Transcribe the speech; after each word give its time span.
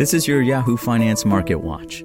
This 0.00 0.14
is 0.14 0.26
your 0.26 0.40
Yahoo 0.40 0.78
Finance 0.78 1.26
Market 1.26 1.56
Watch. 1.56 2.04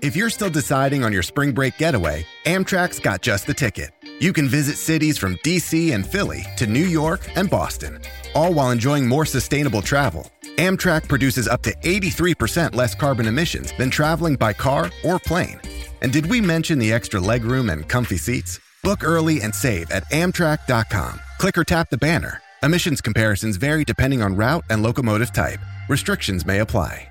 If 0.00 0.16
you're 0.16 0.30
still 0.30 0.48
deciding 0.48 1.04
on 1.04 1.12
your 1.12 1.22
spring 1.22 1.52
break 1.52 1.76
getaway, 1.76 2.24
Amtrak's 2.46 3.00
got 3.00 3.20
just 3.20 3.46
the 3.46 3.52
ticket. 3.52 3.90
You 4.18 4.32
can 4.32 4.48
visit 4.48 4.78
cities 4.78 5.18
from 5.18 5.36
DC 5.44 5.92
and 5.94 6.06
Philly 6.06 6.42
to 6.56 6.66
New 6.66 6.86
York 6.86 7.20
and 7.36 7.50
Boston, 7.50 8.00
all 8.34 8.54
while 8.54 8.70
enjoying 8.70 9.06
more 9.06 9.26
sustainable 9.26 9.82
travel. 9.82 10.30
Amtrak 10.56 11.06
produces 11.06 11.46
up 11.46 11.60
to 11.64 11.76
83% 11.84 12.74
less 12.74 12.94
carbon 12.94 13.26
emissions 13.26 13.74
than 13.76 13.90
traveling 13.90 14.36
by 14.36 14.54
car 14.54 14.90
or 15.04 15.18
plane. 15.18 15.60
And 16.00 16.14
did 16.14 16.24
we 16.24 16.40
mention 16.40 16.78
the 16.78 16.94
extra 16.94 17.20
legroom 17.20 17.70
and 17.70 17.86
comfy 17.86 18.16
seats? 18.16 18.58
Book 18.82 19.04
early 19.04 19.42
and 19.42 19.54
save 19.54 19.90
at 19.90 20.10
Amtrak.com. 20.10 21.20
Click 21.36 21.58
or 21.58 21.64
tap 21.64 21.90
the 21.90 21.98
banner. 21.98 22.40
Emissions 22.62 23.00
comparisons 23.00 23.56
vary 23.56 23.84
depending 23.84 24.20
on 24.20 24.34
route 24.34 24.64
and 24.68 24.82
locomotive 24.82 25.32
type. 25.32 25.60
Restrictions 25.88 26.44
may 26.44 26.58
apply. 26.58 27.08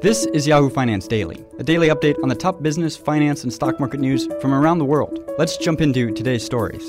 This 0.00 0.24
is 0.26 0.46
Yahoo 0.46 0.70
Finance 0.70 1.08
Daily, 1.08 1.44
a 1.58 1.64
daily 1.64 1.88
update 1.88 2.14
on 2.22 2.28
the 2.28 2.34
top 2.34 2.62
business, 2.62 2.96
finance, 2.96 3.42
and 3.42 3.52
stock 3.52 3.80
market 3.80 3.98
news 3.98 4.28
from 4.40 4.54
around 4.54 4.78
the 4.78 4.84
world. 4.84 5.18
Let's 5.36 5.56
jump 5.56 5.80
into 5.80 6.12
today's 6.12 6.44
stories. 6.44 6.88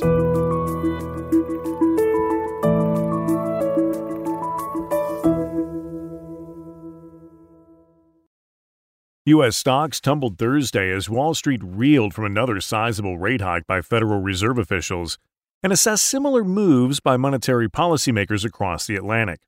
U.S. 9.28 9.58
stocks 9.58 10.00
tumbled 10.00 10.38
Thursday 10.38 10.90
as 10.90 11.10
Wall 11.10 11.34
Street 11.34 11.60
reeled 11.62 12.14
from 12.14 12.24
another 12.24 12.62
sizable 12.62 13.18
rate 13.18 13.42
hike 13.42 13.68
by 13.68 13.82
Federal 13.82 14.22
Reserve 14.22 14.58
officials 14.58 15.18
and 15.62 15.74
assessed 15.74 16.06
similar 16.06 16.46
moves 16.46 17.02
by 17.02 17.18
monetary 17.18 17.70
policymakers 17.70 18.46
across 18.46 18.88
the 18.88 18.96
Atlantic. 18.96 19.42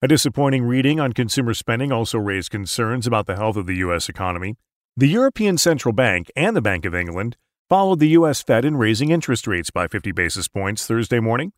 A 0.00 0.08
disappointing 0.08 0.64
reading 0.64 0.98
on 0.98 1.12
consumer 1.12 1.52
spending 1.52 1.92
also 1.92 2.16
raised 2.16 2.50
concerns 2.50 3.06
about 3.06 3.26
the 3.26 3.36
health 3.36 3.56
of 3.56 3.66
the 3.66 3.76
U.S. 3.76 4.08
economy. 4.08 4.56
The 4.96 5.08
European 5.08 5.58
Central 5.58 5.92
Bank 5.92 6.30
and 6.34 6.56
the 6.56 6.62
Bank 6.62 6.86
of 6.86 6.94
England 6.94 7.36
followed 7.68 8.00
the 8.00 8.08
U.S. 8.16 8.42
Fed 8.42 8.64
in 8.64 8.78
raising 8.78 9.10
interest 9.10 9.46
rates 9.46 9.70
by 9.70 9.88
50 9.88 10.12
basis 10.12 10.48
points 10.48 10.86
Thursday 10.86 11.20
morning. 11.20 11.52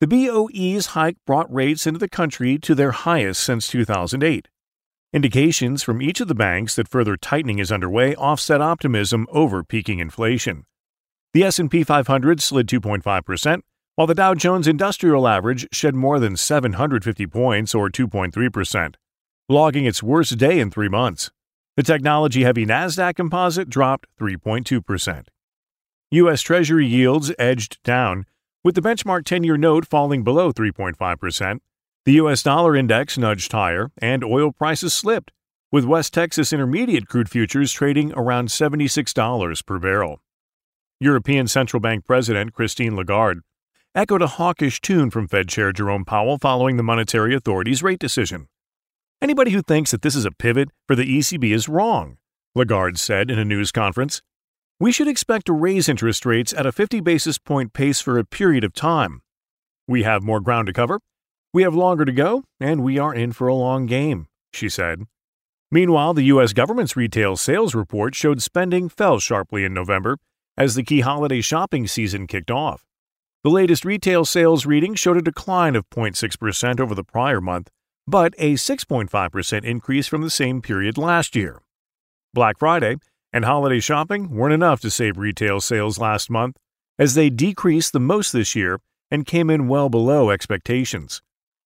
The 0.00 0.06
BOE's 0.06 0.88
hike 0.88 1.16
brought 1.26 1.50
rates 1.50 1.86
into 1.86 1.98
the 1.98 2.10
country 2.10 2.58
to 2.58 2.74
their 2.74 2.90
highest 2.90 3.42
since 3.42 3.68
2008. 3.68 4.48
Indications 5.12 5.82
from 5.82 6.00
each 6.00 6.20
of 6.20 6.28
the 6.28 6.36
banks 6.36 6.76
that 6.76 6.86
further 6.86 7.16
tightening 7.16 7.58
is 7.58 7.72
underway 7.72 8.14
offset 8.14 8.60
optimism 8.60 9.26
over 9.30 9.64
peaking 9.64 9.98
inflation. 9.98 10.66
The 11.34 11.42
S&P 11.42 11.82
500 11.82 12.40
slid 12.40 12.68
2.5%, 12.68 13.62
while 13.96 14.06
the 14.06 14.14
Dow 14.14 14.34
Jones 14.34 14.68
Industrial 14.68 15.26
Average 15.26 15.66
shed 15.72 15.96
more 15.96 16.20
than 16.20 16.36
750 16.36 17.26
points 17.26 17.74
or 17.74 17.90
2.3%, 17.90 18.94
logging 19.48 19.84
its 19.84 20.00
worst 20.00 20.38
day 20.38 20.60
in 20.60 20.70
3 20.70 20.88
months. 20.88 21.32
The 21.76 21.82
technology-heavy 21.82 22.66
Nasdaq 22.66 23.16
Composite 23.16 23.68
dropped 23.68 24.06
3.2%. 24.16 25.26
US 26.12 26.40
Treasury 26.40 26.86
yields 26.86 27.32
edged 27.36 27.82
down, 27.82 28.26
with 28.62 28.76
the 28.76 28.80
benchmark 28.80 29.22
10-year 29.22 29.56
note 29.56 29.88
falling 29.88 30.22
below 30.22 30.52
3.5%. 30.52 31.58
The 32.06 32.12
US 32.12 32.42
dollar 32.42 32.74
index 32.74 33.18
nudged 33.18 33.52
higher 33.52 33.90
and 33.98 34.24
oil 34.24 34.52
prices 34.52 34.94
slipped, 34.94 35.32
with 35.70 35.84
West 35.84 36.14
Texas 36.14 36.50
Intermediate 36.50 37.06
crude 37.06 37.28
futures 37.28 37.72
trading 37.72 38.10
around 38.14 38.48
$76 38.48 39.66
per 39.66 39.78
barrel. 39.78 40.22
European 40.98 41.46
Central 41.46 41.78
Bank 41.78 42.06
President 42.06 42.54
Christine 42.54 42.96
Lagarde 42.96 43.42
echoed 43.94 44.22
a 44.22 44.28
hawkish 44.38 44.80
tune 44.80 45.10
from 45.10 45.28
Fed 45.28 45.48
Chair 45.48 45.72
Jerome 45.72 46.06
Powell 46.06 46.38
following 46.38 46.78
the 46.78 46.82
monetary 46.82 47.34
authority's 47.34 47.82
rate 47.82 47.98
decision. 47.98 48.48
Anybody 49.20 49.50
who 49.50 49.60
thinks 49.60 49.90
that 49.90 50.00
this 50.00 50.16
is 50.16 50.24
a 50.24 50.30
pivot 50.30 50.70
for 50.86 50.96
the 50.96 51.04
ECB 51.04 51.52
is 51.52 51.68
wrong, 51.68 52.16
Lagarde 52.54 52.96
said 52.96 53.30
in 53.30 53.38
a 53.38 53.44
news 53.44 53.70
conference. 53.70 54.22
We 54.78 54.90
should 54.90 55.08
expect 55.08 55.44
to 55.46 55.52
raise 55.52 55.86
interest 55.86 56.24
rates 56.24 56.54
at 56.54 56.64
a 56.64 56.72
50 56.72 57.00
basis 57.00 57.36
point 57.36 57.74
pace 57.74 58.00
for 58.00 58.18
a 58.18 58.24
period 58.24 58.64
of 58.64 58.72
time. 58.72 59.20
We 59.86 60.04
have 60.04 60.22
more 60.22 60.40
ground 60.40 60.66
to 60.68 60.72
cover, 60.72 61.00
we 61.52 61.62
have 61.62 61.74
longer 61.74 62.04
to 62.04 62.12
go, 62.12 62.44
and 62.60 62.82
we 62.82 62.98
are 62.98 63.14
in 63.14 63.32
for 63.32 63.48
a 63.48 63.54
long 63.54 63.86
game, 63.86 64.28
she 64.52 64.68
said. 64.68 65.04
Meanwhile, 65.70 66.14
the 66.14 66.24
U.S. 66.24 66.52
government's 66.52 66.96
retail 66.96 67.36
sales 67.36 67.74
report 67.74 68.14
showed 68.14 68.42
spending 68.42 68.88
fell 68.88 69.18
sharply 69.18 69.64
in 69.64 69.74
November 69.74 70.18
as 70.56 70.74
the 70.74 70.82
key 70.82 71.00
holiday 71.00 71.40
shopping 71.40 71.86
season 71.86 72.26
kicked 72.26 72.50
off. 72.50 72.84
The 73.42 73.50
latest 73.50 73.84
retail 73.84 74.24
sales 74.24 74.66
reading 74.66 74.94
showed 74.94 75.16
a 75.16 75.22
decline 75.22 75.74
of 75.76 75.88
0.6% 75.90 76.80
over 76.80 76.94
the 76.94 77.04
prior 77.04 77.40
month, 77.40 77.70
but 78.06 78.34
a 78.36 78.54
6.5% 78.54 79.64
increase 79.64 80.06
from 80.06 80.22
the 80.22 80.30
same 80.30 80.60
period 80.60 80.98
last 80.98 81.34
year. 81.34 81.62
Black 82.34 82.58
Friday 82.58 82.96
and 83.32 83.44
holiday 83.44 83.80
shopping 83.80 84.30
weren't 84.30 84.52
enough 84.52 84.80
to 84.80 84.90
save 84.90 85.16
retail 85.16 85.60
sales 85.60 85.98
last 85.98 86.30
month, 86.30 86.56
as 86.98 87.14
they 87.14 87.30
decreased 87.30 87.92
the 87.92 88.00
most 88.00 88.32
this 88.32 88.54
year 88.54 88.80
and 89.10 89.24
came 89.24 89.48
in 89.48 89.68
well 89.68 89.88
below 89.88 90.30
expectations. 90.30 91.22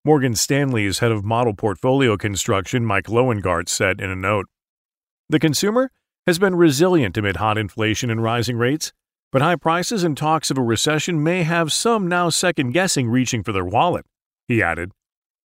Morgan 0.06 0.34
Stanley's 0.34 0.98
head 0.98 1.12
of 1.12 1.24
model 1.24 1.54
portfolio 1.54 2.18
construction, 2.18 2.84
Mike 2.84 3.06
Loewengart, 3.06 3.70
said 3.70 4.02
in 4.02 4.10
a 4.10 4.14
note 4.14 4.44
The 5.30 5.38
consumer 5.38 5.90
has 6.26 6.38
been 6.38 6.56
resilient 6.56 7.16
amid 7.16 7.36
hot 7.36 7.56
inflation 7.56 8.10
and 8.10 8.22
rising 8.22 8.58
rates, 8.58 8.92
but 9.32 9.40
high 9.40 9.56
prices 9.56 10.04
and 10.04 10.14
talks 10.14 10.50
of 10.50 10.58
a 10.58 10.62
recession 10.62 11.22
may 11.22 11.42
have 11.44 11.72
some 11.72 12.06
now 12.06 12.28
second 12.28 12.72
guessing 12.72 13.08
reaching 13.08 13.42
for 13.42 13.52
their 13.52 13.64
wallet. 13.64 14.04
He 14.46 14.62
added, 14.62 14.92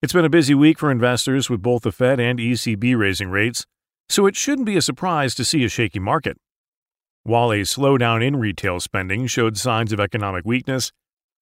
It's 0.01 0.11
been 0.11 0.25
a 0.25 0.29
busy 0.29 0.53
week 0.53 0.77
for 0.77 0.91
investors 0.91 1.49
with 1.49 1.61
both 1.61 1.83
the 1.83 1.93
Fed 1.93 2.19
and 2.19 2.37
ECB 2.37 2.97
raising 2.97 3.29
rates, 3.29 3.65
so 4.09 4.25
it 4.25 4.35
shouldn't 4.35 4.65
be 4.65 4.75
a 4.75 4.81
surprise 4.81 5.35
to 5.35 5.45
see 5.45 5.63
a 5.63 5.69
shaky 5.69 5.99
market. 5.99 6.35
While 7.23 7.53
a 7.53 7.61
slowdown 7.61 8.21
in 8.21 8.35
retail 8.35 8.81
spending 8.81 9.25
showed 9.27 9.55
signs 9.55 9.93
of 9.93 10.01
economic 10.01 10.43
weakness, 10.43 10.91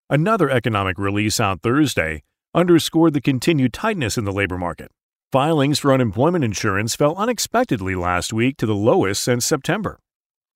another 0.07 0.51
economic 0.51 0.99
release 0.99 1.39
out 1.39 1.63
Thursday 1.63 2.21
underscored 2.57 3.13
the 3.13 3.21
continued 3.21 3.71
tightness 3.71 4.17
in 4.17 4.25
the 4.25 4.31
labor 4.31 4.57
market. 4.57 4.89
Filings 5.31 5.77
for 5.77 5.93
unemployment 5.93 6.43
insurance 6.43 6.95
fell 6.95 7.15
unexpectedly 7.15 7.93
last 7.93 8.33
week 8.33 8.57
to 8.57 8.65
the 8.65 8.73
lowest 8.73 9.21
since 9.21 9.45
September. 9.45 9.99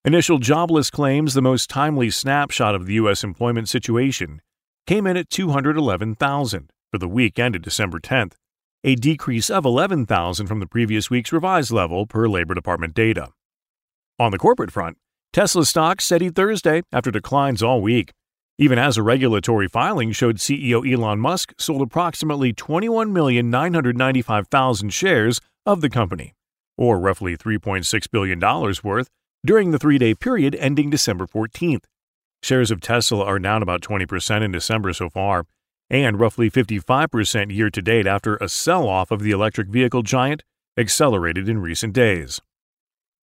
Initial 0.03 0.39
jobless 0.39 0.89
claims, 0.89 1.35
the 1.35 1.43
most 1.43 1.69
timely 1.69 2.09
snapshot 2.09 2.73
of 2.73 2.87
the 2.87 2.93
U.S. 2.93 3.23
employment 3.23 3.69
situation, 3.69 4.41
came 4.87 5.05
in 5.05 5.15
at 5.15 5.29
211,000 5.29 6.71
for 6.91 6.97
the 6.97 7.07
week 7.07 7.37
ended 7.37 7.61
December 7.61 7.99
10th, 7.99 8.33
a 8.83 8.95
decrease 8.95 9.51
of 9.51 9.63
11,000 9.63 10.47
from 10.47 10.59
the 10.59 10.65
previous 10.65 11.11
week's 11.11 11.31
revised 11.31 11.71
level 11.71 12.07
per 12.07 12.27
Labor 12.27 12.55
Department 12.55 12.95
data. 12.95 13.29
On 14.17 14.31
the 14.31 14.39
corporate 14.39 14.71
front, 14.71 14.97
Tesla 15.33 15.67
stock 15.67 16.01
steadied 16.01 16.35
Thursday 16.35 16.81
after 16.91 17.11
declines 17.11 17.61
all 17.61 17.79
week, 17.79 18.11
even 18.57 18.77
as 18.77 18.97
a 18.97 19.03
regulatory 19.03 19.67
filing 19.67 20.11
showed 20.11 20.35
CEO 20.37 20.87
Elon 20.87 21.19
Musk 21.19 21.53
sold 21.57 21.81
approximately 21.81 22.53
21,995,000 22.53 24.91
shares 24.91 25.41
of 25.65 25.81
the 25.81 25.89
company, 25.89 26.35
or 26.77 26.99
roughly 26.99 27.35
$3.6 27.35 28.11
billion 28.11 28.39
worth, 28.83 29.09
during 29.45 29.71
the 29.71 29.79
three 29.79 29.97
day 29.97 30.13
period 30.13 30.55
ending 30.55 30.89
December 30.89 31.25
14th. 31.25 31.83
Shares 32.43 32.71
of 32.71 32.81
Tesla 32.81 33.23
are 33.23 33.39
down 33.39 33.63
about 33.63 33.81
20% 33.81 34.43
in 34.43 34.51
December 34.51 34.93
so 34.93 35.09
far, 35.09 35.45
and 35.89 36.19
roughly 36.19 36.49
55% 36.49 37.53
year 37.53 37.69
to 37.69 37.81
date 37.81 38.07
after 38.07 38.37
a 38.37 38.47
sell 38.47 38.87
off 38.87 39.11
of 39.11 39.21
the 39.21 39.31
electric 39.31 39.67
vehicle 39.67 40.03
giant 40.03 40.43
accelerated 40.77 41.49
in 41.49 41.59
recent 41.59 41.93
days. 41.93 42.41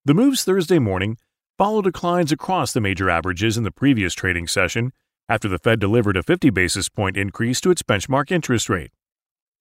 The 0.05 0.15
moves 0.15 0.45
Thursday 0.45 0.79
morning 0.79 1.17
followed 1.57 1.85
declines 1.85 2.31
across 2.31 2.73
the 2.73 2.81
major 2.81 3.11
averages 3.11 3.57
in 3.57 3.65
the 3.65 3.71
previous 3.71 4.15
trading 4.15 4.47
session 4.47 4.93
after 5.29 5.49
the 5.49 5.59
Fed 5.59 5.79
delivered 5.79 6.17
a 6.17 6.23
50 6.23 6.51
basis 6.51 6.89
point 6.89 7.17
increase 7.17 7.61
to 7.61 7.71
its 7.71 7.83
benchmark 7.83 8.31
interest 8.31 8.69
rate. 8.69 8.91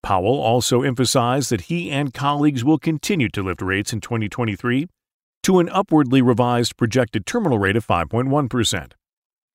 Powell 0.04 0.40
also 0.40 0.84
emphasized 0.84 1.50
that 1.50 1.62
he 1.62 1.92
and 1.92 2.14
colleagues 2.14 2.64
will 2.64 2.78
continue 2.78 3.30
to 3.30 3.44
lift 3.44 3.62
rates 3.62 3.92
in 3.92 4.00
2023 4.00 4.88
to 5.44 5.60
an 5.60 5.70
upwardly 5.70 6.22
revised 6.22 6.78
projected 6.78 7.26
terminal 7.26 7.60
rate 7.60 7.76
of 7.76 7.86
5.1%. 7.86 8.92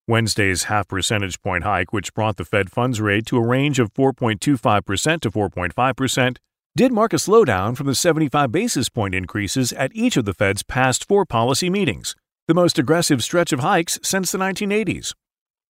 Wednesday's 0.09 0.65
half 0.65 0.89
percentage 0.89 1.41
point 1.43 1.65
hike, 1.65 1.93
which 1.93 2.13
brought 2.13 2.37
the 2.37 2.45
Fed 2.45 2.71
funds 2.71 3.01
rate 3.01 3.25
to 3.27 3.37
a 3.37 3.47
range 3.47 3.79
of 3.79 3.93
4.25% 3.95 5.21
to 5.21 5.31
4.5%, 5.31 6.37
did 6.75 6.93
mark 6.93 7.13
a 7.13 7.17
slowdown 7.17 7.77
from 7.77 7.87
the 7.87 7.95
75 7.95 8.51
basis 8.51 8.89
point 8.89 9.15
increases 9.15 9.73
at 9.75 9.95
each 9.95 10.17
of 10.17 10.25
the 10.25 10.35
Fed's 10.35 10.63
past 10.63 11.07
four 11.07 11.25
policy 11.25 11.71
meetings, 11.71 12.17
the 12.49 12.55
most 12.55 12.79
aggressive 12.79 13.23
stretch 13.23 13.53
of 13.53 13.61
hikes 13.61 13.99
since 14.03 14.33
the 14.33 14.39
1980s. 14.39 15.15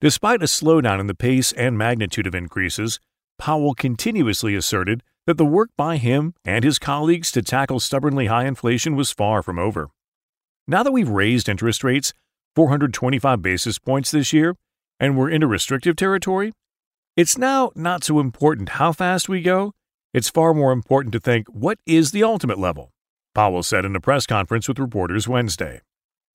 Despite 0.02 0.42
a 0.42 0.46
slowdown 0.46 0.98
in 0.98 1.06
the 1.06 1.14
pace 1.14 1.52
and 1.52 1.78
magnitude 1.78 2.26
of 2.26 2.34
increases, 2.34 2.98
Powell 3.38 3.72
continuously 3.72 4.56
asserted 4.56 5.04
that 5.28 5.38
the 5.38 5.44
work 5.44 5.70
by 5.76 5.96
him 5.96 6.34
and 6.44 6.64
his 6.64 6.80
colleagues 6.80 7.30
to 7.30 7.40
tackle 7.40 7.78
stubbornly 7.78 8.26
high 8.26 8.46
inflation 8.46 8.96
was 8.96 9.12
far 9.12 9.44
from 9.44 9.60
over. 9.60 9.90
Now 10.66 10.82
that 10.82 10.90
we've 10.90 11.08
raised 11.08 11.48
interest 11.48 11.84
rates 11.84 12.12
425 12.56 13.42
basis 13.42 13.78
points 13.78 14.10
this 14.10 14.32
year, 14.32 14.56
and 14.98 15.16
we're 15.16 15.30
into 15.30 15.46
restrictive 15.46 15.94
territory, 15.94 16.52
it's 17.16 17.38
now 17.38 17.70
not 17.76 18.02
so 18.02 18.18
important 18.18 18.70
how 18.70 18.90
fast 18.90 19.28
we 19.28 19.40
go. 19.40 19.70
It's 20.12 20.28
far 20.28 20.52
more 20.52 20.72
important 20.72 21.12
to 21.12 21.20
think 21.20 21.46
what 21.46 21.78
is 21.86 22.10
the 22.10 22.24
ultimate 22.24 22.58
level, 22.58 22.90
Powell 23.36 23.62
said 23.62 23.84
in 23.84 23.94
a 23.94 24.00
press 24.00 24.26
conference 24.26 24.66
with 24.66 24.80
reporters 24.80 25.28
Wednesday. 25.28 25.80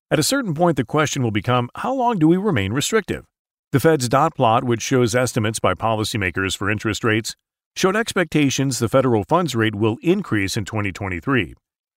At 0.10 0.20
a 0.20 0.24
certain 0.24 0.54
point, 0.54 0.78
the 0.78 0.86
question 0.86 1.22
will 1.22 1.32
become 1.32 1.70
how 1.76 1.94
long 1.94 2.18
do 2.18 2.30
we 2.30 2.38
remain 2.38 2.72
restrictive? 2.72 3.26
The 3.74 3.82
Fed's 3.82 4.08
dot 4.08 4.34
plot, 4.34 4.64
which 4.64 4.82
shows 4.82 5.14
estimates 5.14 5.60
by 5.60 5.74
policymakers 5.74 6.56
for 6.56 6.70
interest 6.70 7.04
rates, 7.04 7.36
showed 7.76 7.98
expectations 7.98 8.80
the 8.80 8.88
federal 8.88 9.26
funds 9.26 9.56
rate 9.56 9.76
will 9.76 9.98
increase 10.02 10.56
in 10.56 10.64
2023 10.64 11.54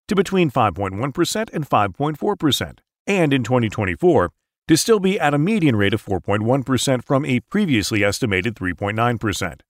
to 0.08 0.14
between 0.17 0.50
5.1% 0.50 1.50
and 1.52 1.70
5.4%, 1.70 2.78
and 3.06 3.32
in 3.32 3.44
2024 3.44 4.32
to 4.67 4.76
still 4.76 4.99
be 4.99 5.20
at 5.20 5.32
a 5.32 5.38
median 5.38 5.76
rate 5.76 5.94
of 5.94 6.05
4.1% 6.05 7.05
from 7.05 7.25
a 7.25 7.38
previously 7.38 8.02
estimated 8.02 8.56
3.9%. 8.56 9.61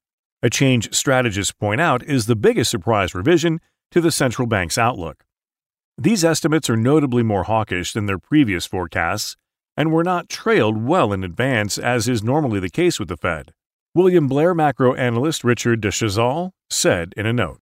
A 0.43 0.49
change 0.49 0.95
strategists 0.95 1.53
point 1.53 1.83
out 1.83 2.03
is 2.03 2.25
the 2.25 2.35
biggest 2.35 2.71
surprise 2.71 3.15
revision 3.15 3.61
to 3.91 4.01
the 4.01 4.11
central 4.11 4.49
bank's 4.49 4.79
outlook. 4.79 5.25
These 5.99 6.25
estimates 6.25 6.71
are 6.71 6.79
notably 6.79 7.23
more 7.23 7.43
hawkish 7.43 7.93
than 7.93 8.07
their 8.07 8.19
previous 8.19 8.65
forecasts 8.65 9.37
and 9.81 9.91
were 9.91 10.05
not 10.05 10.29
trailed 10.29 10.85
well 10.85 11.11
in 11.11 11.25
advance, 11.25 11.79
as 11.79 12.07
is 12.07 12.23
normally 12.23 12.61
the 12.61 12.69
case 12.69 13.01
with 13.01 13.09
the 13.09 13.17
Fed. 13.17 13.51
William 13.95 14.29
Blair 14.29 14.55
macro 14.55 14.93
analyst 14.93 15.43
Richard 15.43 15.81
de 15.81 15.91
said 16.71 17.15
in 17.17 17.25
a 17.25 17.33
note. 17.33 17.61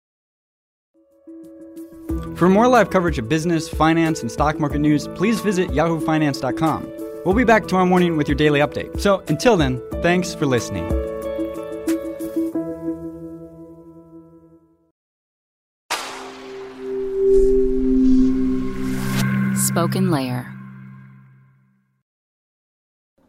For 2.38 2.48
more 2.48 2.70
live 2.70 2.90
coverage 2.90 3.20
of 3.20 3.28
business, 3.28 3.68
finance, 3.68 4.22
and 4.22 4.32
stock 4.32 4.62
market 4.62 4.80
news, 4.80 5.10
please 5.10 5.42
visit 5.42 5.72
yahoofinance.com. 5.72 6.94
We'll 7.26 7.36
be 7.36 7.44
back 7.44 7.68
tomorrow 7.68 7.86
morning 7.86 8.16
with 8.16 8.30
your 8.30 8.38
daily 8.38 8.62
update. 8.62 8.98
So 9.02 9.22
until 9.28 9.58
then, 9.58 9.82
thanks 10.02 10.34
for 10.34 10.46
listening. 10.46 10.88
Spoken 19.58 20.12
Layer. 20.12 20.55